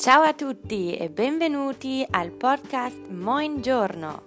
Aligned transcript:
Ciao 0.00 0.22
a 0.22 0.32
tutti 0.32 0.96
e 0.96 1.10
benvenuti 1.10 2.06
al 2.10 2.30
podcast 2.30 2.96
Moin 3.08 3.60
Giorno. 3.60 4.22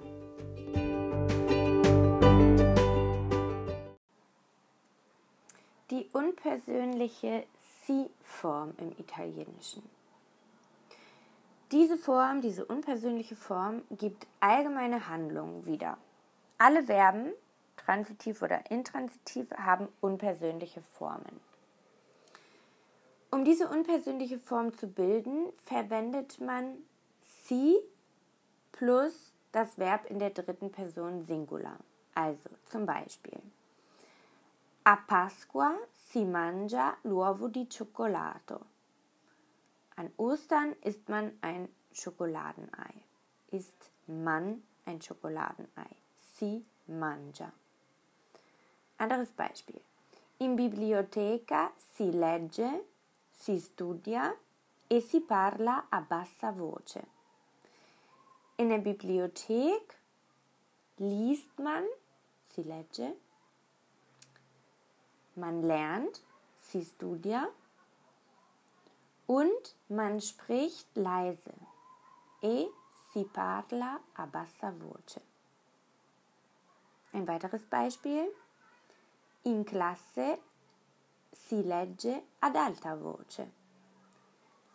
Die 5.90 6.08
unpersönliche 6.12 7.48
Si-Form 7.58 8.76
im 8.78 8.92
Italienischen. 9.00 9.82
Diese 11.72 11.98
Form, 11.98 12.42
diese 12.42 12.66
unpersönliche 12.66 13.36
Form, 13.36 13.82
gibt 13.90 14.28
allgemeine 14.42 15.10
Handlungen 15.10 15.66
wieder. 15.66 15.98
Alle 16.60 16.84
Verben, 16.84 17.34
transitiv 17.78 18.44
oder 18.44 18.62
intransitiv, 18.70 19.50
haben 19.58 19.88
unpersönliche 20.02 20.84
Formen. 20.84 21.42
Um 23.34 23.44
diese 23.44 23.68
unpersönliche 23.68 24.38
Form 24.38 24.78
zu 24.78 24.86
bilden, 24.86 25.52
verwendet 25.66 26.40
man 26.40 26.78
si 27.48 27.80
plus 28.72 29.16
das 29.52 29.80
Verb 29.80 30.06
in 30.06 30.20
der 30.20 30.30
dritten 30.30 30.72
Person 30.72 31.26
Singular. 31.26 31.80
Also 32.14 32.52
zum 32.70 32.86
Beispiel 32.86 33.42
A 34.84 34.98
Pasqua 34.98 35.76
si 36.12 36.26
mangia 36.26 36.96
l'uovo 37.04 37.48
di 37.48 37.68
cioccolato. 37.68 38.68
An 39.96 40.12
Ostern 40.18 40.76
isst 40.84 41.10
man 41.10 41.32
ein 41.42 41.70
Schokoladenei. 41.92 42.94
Isst 43.50 43.90
man 44.06 44.62
ein 44.86 45.02
Schokoladenei. 45.02 45.90
Si 46.38 46.64
mangia. 46.86 47.52
Anderes 49.00 49.32
Beispiel. 49.32 49.82
In 50.38 50.56
biblioteca 50.56 51.72
si 51.96 52.12
legge 52.12 52.84
si 53.44 53.60
studia 53.60 54.34
e 54.88 55.02
si 55.02 55.20
parla 55.20 55.88
a 55.90 56.00
bassa 56.00 56.52
voce. 56.52 57.06
In 58.56 58.70
der 58.70 58.80
Bibliothek 58.80 60.00
liest 60.96 61.60
man, 61.60 61.86
si 62.54 62.64
legge, 62.64 63.18
man 65.34 65.62
lernt, 65.62 66.22
si 66.56 66.84
studia 66.84 67.50
und 69.26 69.76
man 69.90 70.22
spricht 70.22 70.96
leise 70.96 71.54
e 72.42 72.70
si 73.12 73.26
parla 73.26 74.00
a 74.14 74.26
bassa 74.26 74.72
voce. 74.72 75.22
Ein 77.12 77.28
weiteres 77.28 77.66
Beispiel. 77.66 78.32
In 79.44 79.66
classe 79.66 80.40
si 81.34 81.62
legge 81.62 82.24
ad 82.40 82.56
alta 82.56 82.96
voce. 82.96 83.48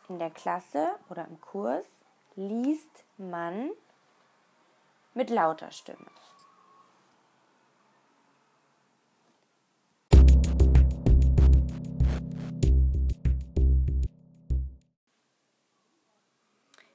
In 0.09 0.19
der 0.19 0.31
Klasse 0.31 0.99
oder 1.09 1.27
im 1.27 1.41
Kurs 1.41 1.87
liest 2.35 3.05
man 3.17 3.71
mit 5.15 5.31
lauter 5.31 5.71
Stimme. 5.71 6.07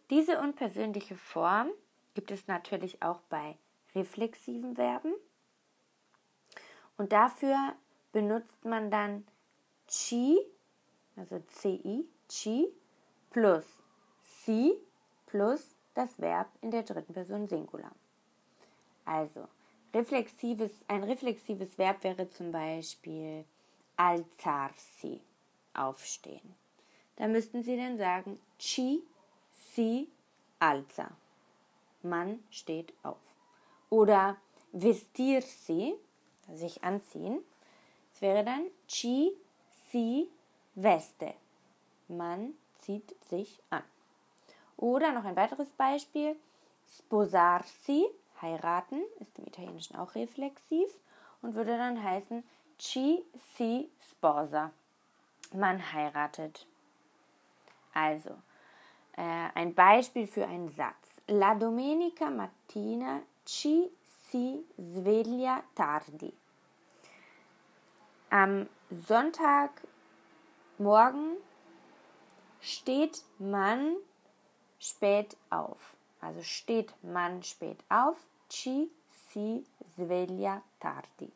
Diese 0.09 0.39
unpersönliche 0.39 1.15
Form 1.15 1.69
gibt 2.13 2.29
es 2.29 2.47
natürlich 2.47 3.01
auch 3.01 3.21
bei 3.29 3.57
reflexiven 3.95 4.75
Verben. 4.75 5.13
Und 6.97 7.11
dafür 7.11 7.73
benutzt 8.11 8.63
man 8.63 8.91
dann 8.91 9.25
chi, 9.93 10.39
also 11.15 11.43
ci, 11.59 12.07
chi, 12.27 12.67
plus 13.29 13.65
si 14.43 14.73
plus 15.27 15.75
das 15.93 16.19
Verb 16.19 16.47
in 16.61 16.71
der 16.71 16.83
dritten 16.83 17.13
Person 17.13 17.47
Singular. 17.47 17.91
Also, 19.05 19.47
reflexives, 19.93 20.71
ein 20.87 21.03
reflexives 21.03 21.77
Verb 21.77 22.03
wäre 22.03 22.29
zum 22.29 22.51
Beispiel 22.51 23.45
alzarsi, 23.95 25.21
aufstehen. 25.73 26.55
Da 27.15 27.27
müssten 27.27 27.63
Sie 27.63 27.77
dann 27.77 27.97
sagen 27.97 28.39
chi, 28.57 29.03
si, 29.53 30.09
alza. 30.59 31.11
Man 32.01 32.43
steht 32.49 32.93
auf. 33.03 33.17
Oder 33.89 34.37
vestirsi, 34.71 35.95
sich 36.53 36.83
anziehen. 36.83 37.39
Das 38.11 38.21
wäre 38.21 38.43
dann 38.43 38.67
chi, 38.87 39.35
si 39.93 40.27
veste. 40.75 41.33
Man 42.07 42.53
zieht 42.79 43.15
sich 43.29 43.61
an. 43.69 43.83
Oder 44.75 45.13
noch 45.13 45.23
ein 45.23 45.35
weiteres 45.35 45.69
Beispiel. 45.69 46.35
Sposarsi, 46.89 48.05
heiraten, 48.41 49.01
ist 49.19 49.37
im 49.37 49.47
Italienischen 49.47 49.95
auch 49.95 50.15
reflexiv 50.15 50.89
und 51.41 51.55
würde 51.55 51.77
dann 51.77 52.03
heißen 52.03 52.43
ci 52.77 53.23
si 53.55 53.89
sposa. 54.11 54.71
Man 55.53 55.93
heiratet. 55.93 56.65
Also, 57.93 58.31
äh, 59.15 59.49
ein 59.53 59.75
Beispiel 59.75 60.27
für 60.27 60.47
einen 60.47 60.69
Satz. 60.69 61.21
La 61.27 61.53
domenica 61.53 62.29
mattina 62.29 63.21
ci 63.45 63.89
si 64.29 64.65
sveglia 64.77 65.63
tardi. 65.75 66.33
Am 68.31 68.67
Sonntagmorgen 68.93 71.37
steht 72.61 73.25
man 73.39 73.95
spät 74.79 75.35
auf. 75.49 75.97
Also 76.21 76.43
steht 76.43 76.93
man 77.03 77.43
spät 77.43 77.83
auf. 77.89 78.17
Ci 78.49 78.89
si 79.29 79.65
sveglia 79.95 80.61
tardi. 80.79 81.31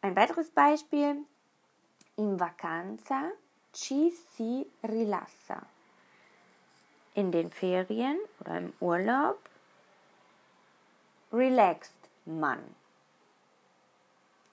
Ein 0.00 0.16
weiteres 0.16 0.50
Beispiel. 0.50 1.24
In 2.16 2.40
vacanza 2.40 3.30
ci 3.72 4.10
si 4.10 4.66
rilassa. 4.82 5.62
In 7.14 7.30
den 7.30 7.50
Ferien 7.50 8.18
oder 8.40 8.58
im 8.58 8.72
Urlaub 8.80 9.38
relaxt 11.30 12.08
man. 12.24 12.74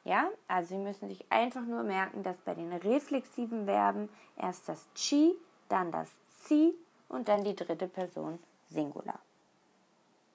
Ja, 0.05 0.29
also 0.47 0.75
Sie 0.75 0.81
müssen 0.81 1.07
sich 1.07 1.25
einfach 1.31 1.61
nur 1.61 1.83
merken, 1.83 2.23
dass 2.23 2.37
bei 2.37 2.53
den 2.53 2.73
reflexiven 2.73 3.65
Verben 3.65 4.09
erst 4.35 4.67
das 4.67 4.85
Chi, 4.95 5.33
dann 5.69 5.91
das 5.91 6.09
Si 6.45 6.73
und 7.07 7.27
dann 7.29 7.43
die 7.43 7.55
dritte 7.55 7.87
Person 7.87 8.39
Singular. 8.69 9.19